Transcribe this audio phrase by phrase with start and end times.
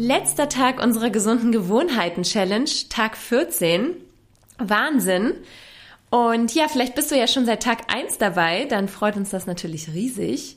[0.00, 3.96] Letzter Tag unserer gesunden Gewohnheiten Challenge, Tag 14.
[4.56, 5.32] Wahnsinn.
[6.08, 9.48] Und ja, vielleicht bist du ja schon seit Tag 1 dabei, dann freut uns das
[9.48, 10.56] natürlich riesig.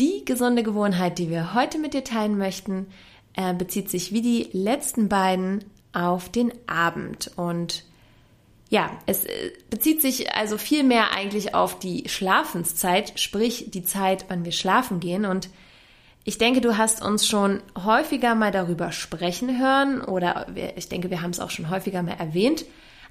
[0.00, 2.88] Die gesunde Gewohnheit, die wir heute mit dir teilen möchten,
[3.36, 7.30] äh, bezieht sich wie die letzten beiden auf den Abend.
[7.36, 7.84] Und
[8.68, 14.24] ja, es äh, bezieht sich also viel mehr eigentlich auf die Schlafenszeit, sprich die Zeit,
[14.26, 15.24] wann wir schlafen gehen.
[15.24, 15.50] Und
[16.26, 21.22] ich denke, du hast uns schon häufiger mal darüber sprechen hören oder ich denke, wir
[21.22, 22.64] haben es auch schon häufiger mal erwähnt.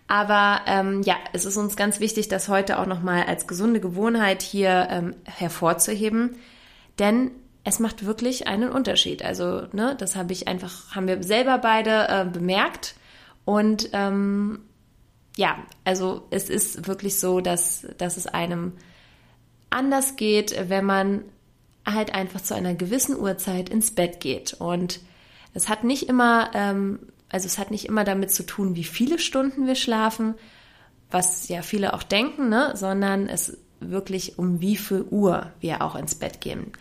[0.07, 4.41] Aber ähm, ja, es ist uns ganz wichtig, das heute auch nochmal als gesunde Gewohnheit
[4.41, 6.35] hier ähm, hervorzuheben,
[6.99, 7.31] denn
[7.63, 9.23] es macht wirklich einen Unterschied.
[9.23, 12.95] Also, ne, das habe ich einfach, haben wir selber beide äh, bemerkt.
[13.45, 14.59] Und ähm,
[15.37, 18.73] ja, also es ist wirklich so, dass, dass es einem
[19.69, 21.23] anders geht, wenn man
[21.85, 24.53] halt einfach zu einer gewissen Uhrzeit ins Bett geht.
[24.53, 24.99] Und
[25.53, 29.19] es hat nicht immer ähm, also es hat nicht immer damit zu tun, wie viele
[29.19, 30.35] Stunden wir schlafen,
[31.11, 32.71] was ja viele auch denken, ne?
[32.75, 36.71] sondern es wirklich um wie viel Uhr wir auch ins Bett gehen.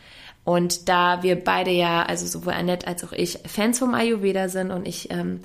[0.44, 4.70] Und da wir beide ja, also sowohl Annette als auch ich, Fans vom Ayurveda sind
[4.70, 5.40] und ich ähm,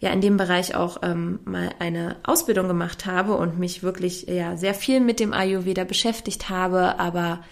[0.00, 4.56] ja in dem Bereich auch ähm, mal eine Ausbildung gemacht habe und mich wirklich ja
[4.56, 7.42] sehr viel mit dem Ayurveda beschäftigt habe, aber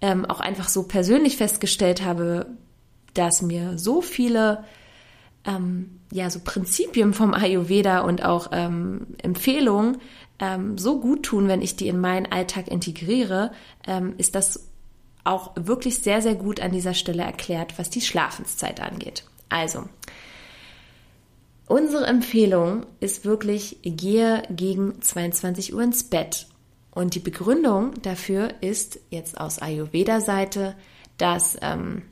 [0.00, 2.46] ähm, auch einfach so persönlich festgestellt habe,
[3.14, 4.64] dass mir so viele
[5.44, 9.98] ähm, ja so Prinzipien vom Ayurveda und auch ähm, Empfehlungen
[10.38, 13.52] ähm, so gut tun, wenn ich die in meinen Alltag integriere,
[13.86, 14.68] ähm, ist das
[15.24, 19.24] auch wirklich sehr, sehr gut an dieser Stelle erklärt, was die Schlafenszeit angeht.
[19.48, 19.88] Also,
[21.66, 26.46] unsere Empfehlung ist wirklich, gehe gegen 22 Uhr ins Bett.
[26.90, 30.74] Und die Begründung dafür ist jetzt aus Ayurveda-Seite,
[31.16, 32.02] dass ähm,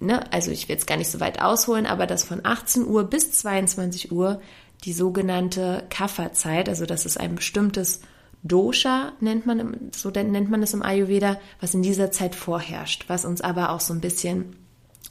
[0.00, 3.04] ne, also ich will jetzt gar nicht so weit ausholen, aber dass von 18 Uhr
[3.04, 4.40] bis 22 Uhr
[4.84, 8.00] die sogenannte Kapha-Zeit, also das ist ein bestimmtes
[8.44, 13.24] Dosha, nennt man, so nennt man es im Ayurveda, was in dieser Zeit vorherrscht, was
[13.24, 14.56] uns aber auch so ein bisschen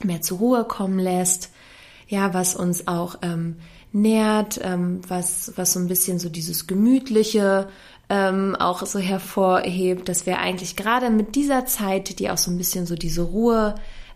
[0.02, 1.50] mehr zur Ruhe kommen lässt,
[2.06, 3.56] ja, was uns auch ähm,
[3.92, 7.68] nährt, ähm, was, was so ein bisschen so dieses Gemütliche
[8.10, 12.58] ähm, auch so hervorhebt, dass wir eigentlich gerade mit dieser Zeit, die auch so ein
[12.58, 13.74] bisschen so diese Ruhe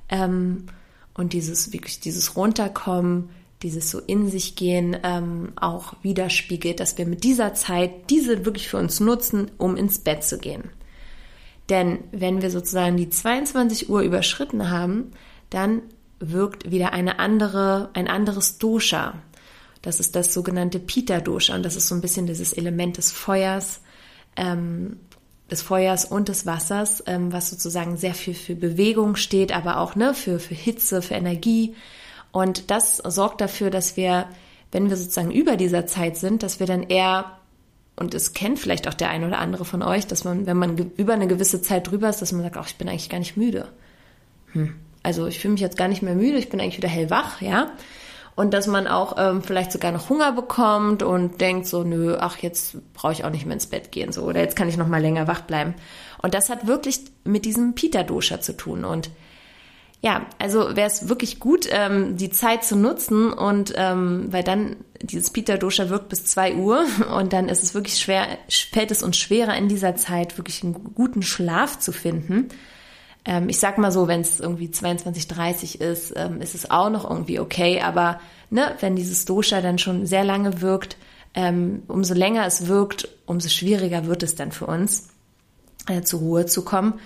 [0.08, 0.66] ähm,
[1.14, 3.30] und dieses wirklich dieses Runterkommen,
[3.62, 8.68] dieses so in sich gehen ähm, auch widerspiegelt, dass wir mit dieser Zeit diese wirklich
[8.68, 10.70] für uns nutzen, um ins Bett zu gehen.
[11.68, 15.12] Denn wenn wir sozusagen die 22 Uhr überschritten haben,
[15.50, 15.82] dann
[16.18, 19.14] wirkt wieder eine andere, ein anderes Dosha.
[19.82, 23.80] Das ist das sogenannte Pita-Dosha und das ist so ein bisschen dieses Element des Feuers,
[24.36, 25.00] ähm,
[25.50, 29.96] des Feuers und des Wassers, ähm, was sozusagen sehr viel für Bewegung steht, aber auch
[29.96, 31.74] ne, für, für Hitze, für Energie.
[32.30, 34.28] Und das sorgt dafür, dass wir,
[34.70, 37.38] wenn wir sozusagen über dieser Zeit sind, dass wir dann eher,
[37.96, 40.78] und es kennt vielleicht auch der eine oder andere von euch, dass man, wenn man
[40.96, 43.36] über eine gewisse Zeit drüber ist, dass man sagt, ach, ich bin eigentlich gar nicht
[43.36, 43.68] müde.
[44.52, 44.76] Hm.
[45.02, 47.72] Also ich fühle mich jetzt gar nicht mehr müde, ich bin eigentlich wieder hellwach, ja
[48.34, 52.38] und dass man auch ähm, vielleicht sogar noch Hunger bekommt und denkt so, nö, ach,
[52.38, 54.88] jetzt brauche ich auch nicht mehr ins Bett gehen, so, oder jetzt kann ich noch
[54.88, 55.74] mal länger wach bleiben.
[56.22, 59.10] Und das hat wirklich mit diesem Pita-Dosha zu tun und
[60.02, 64.76] ja, also wäre es wirklich gut, ähm, die Zeit zu nutzen und ähm, weil dann
[65.00, 66.84] dieses Pita Dosha wirkt bis zwei Uhr
[67.16, 68.26] und dann ist es wirklich schwer,
[68.72, 72.48] fällt es uns schwerer in dieser Zeit wirklich einen guten Schlaf zu finden.
[73.24, 76.90] Ähm, ich sag mal so, wenn es irgendwie 22, 30 ist, ähm, ist es auch
[76.90, 77.80] noch irgendwie okay.
[77.80, 80.96] Aber ne, wenn dieses Dosha dann schon sehr lange wirkt,
[81.34, 85.08] ähm, umso länger es wirkt, umso schwieriger wird es dann für uns,
[85.88, 87.00] äh, zur Ruhe zu kommen.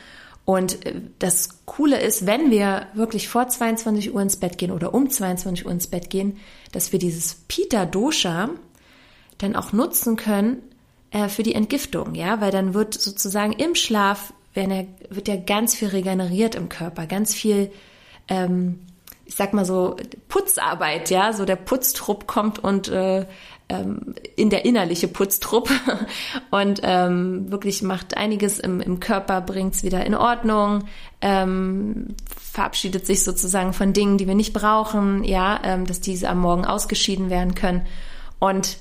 [0.45, 4.95] Und äh, das Coole ist, wenn wir wirklich vor 22 Uhr ins Bett gehen oder
[4.95, 6.39] um 22 Uhr ins Bett gehen,
[6.73, 8.51] dass wir dieses Pita Dosha
[9.39, 10.63] dann auch nutzen können
[11.11, 15.75] äh, für die Entgiftung, ja, weil dann wird sozusagen im Schlaf ja, wird ja ganz
[15.75, 17.71] viel regeneriert im Körper, ganz viel,
[18.29, 18.81] ähm,
[19.25, 19.97] ich sag mal so,
[20.29, 23.27] Putzarbeit, ja, so der Putztrupp kommt und äh,
[23.69, 25.71] ähm, in der innerliche Putztrupp.
[26.51, 30.85] Und ähm, wirklich macht einiges im, im Körper, bringt's wieder in Ordnung,
[31.21, 32.15] ähm,
[32.53, 36.65] verabschiedet sich sozusagen von Dingen, die wir nicht brauchen, ja, ähm, dass diese am Morgen
[36.65, 37.83] ausgeschieden werden können.
[38.39, 38.79] Und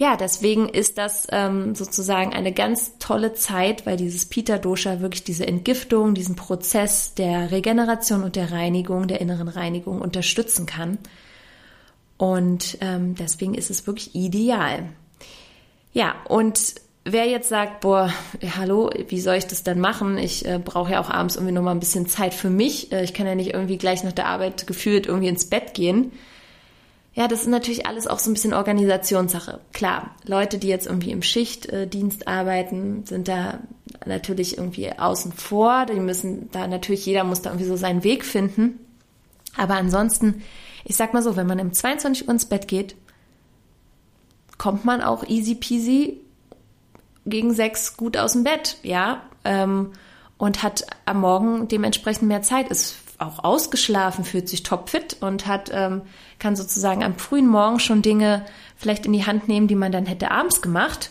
[0.00, 5.24] ja, deswegen ist das ähm, sozusagen eine ganz tolle Zeit, weil dieses Pita Dosha wirklich
[5.24, 10.96] diese Entgiftung, diesen Prozess der Regeneration und der Reinigung, der inneren Reinigung unterstützen kann.
[12.16, 14.88] Und ähm, deswegen ist es wirklich ideal.
[15.92, 18.10] Ja, und wer jetzt sagt, boah,
[18.56, 20.16] hallo, wie soll ich das denn machen?
[20.16, 22.90] Ich äh, brauche ja auch abends irgendwie noch mal ein bisschen Zeit für mich.
[22.90, 26.10] Äh, ich kann ja nicht irgendwie gleich nach der Arbeit gefühlt irgendwie ins Bett gehen.
[27.20, 29.60] Ja, das ist natürlich alles auch so ein bisschen Organisationssache.
[29.74, 33.58] Klar, Leute, die jetzt irgendwie im Schichtdienst arbeiten, sind da
[34.06, 35.84] natürlich irgendwie außen vor.
[35.84, 38.80] Die müssen da natürlich, jeder muss da irgendwie so seinen Weg finden.
[39.54, 40.42] Aber ansonsten,
[40.82, 42.96] ich sag mal so, wenn man um 22 Uhr ins Bett geht,
[44.56, 46.22] kommt man auch easy peasy
[47.26, 49.92] gegen sechs gut aus dem Bett, ja, ähm,
[50.38, 55.70] und hat am Morgen dementsprechend mehr Zeit, ist auch ausgeschlafen, fühlt sich topfit und hat,
[55.72, 56.02] ähm,
[56.38, 58.44] kann sozusagen am frühen Morgen schon Dinge
[58.76, 61.10] vielleicht in die Hand nehmen, die man dann hätte abends gemacht.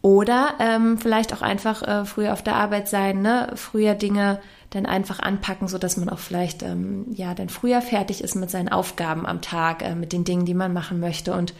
[0.00, 3.50] Oder ähm, vielleicht auch einfach äh, früher auf der Arbeit sein, ne?
[3.56, 4.40] früher Dinge
[4.70, 8.50] dann einfach anpacken, so dass man auch vielleicht ähm, ja dann früher fertig ist mit
[8.50, 11.52] seinen Aufgaben am Tag, äh, mit den Dingen, die man machen möchte und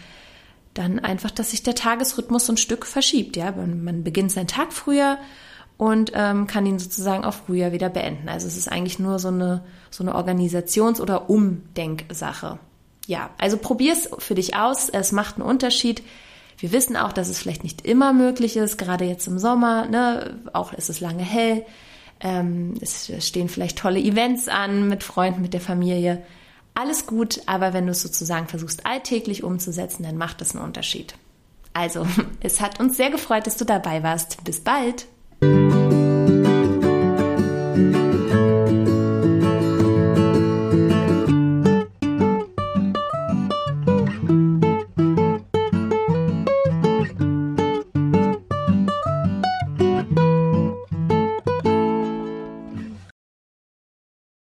[0.75, 3.37] dann einfach, dass sich der Tagesrhythmus so ein Stück verschiebt.
[3.37, 5.19] Ja, man, man beginnt seinen Tag früher
[5.79, 8.29] und ähm, kann ihn sozusagen auch früher wieder beenden.
[8.29, 12.59] Also es ist eigentlich nur so eine so eine Organisations- oder Umdenksache.
[13.07, 14.91] Ja, also probier es für dich aus.
[14.91, 16.03] Es macht einen Unterschied.
[16.59, 19.87] Wir wissen auch, dass es vielleicht nicht immer möglich ist, gerade jetzt im Sommer.
[19.87, 20.41] Ne?
[20.53, 21.65] Auch ist es lange hell.
[22.21, 26.23] Ähm, es stehen vielleicht tolle Events an mit Freunden, mit der Familie
[26.79, 31.15] alles gut, aber wenn du es sozusagen versuchst alltäglich umzusetzen, dann macht das einen Unterschied.
[31.73, 32.07] Also,
[32.41, 34.45] es hat uns sehr gefreut, dass du dabei warst.
[34.45, 35.07] Bis bald!